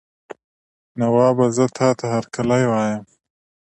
نوابه 0.99 1.45
زه 1.55 1.65
تاته 1.77 2.05
هرکلی 2.13 2.63
وایم. 2.67 3.03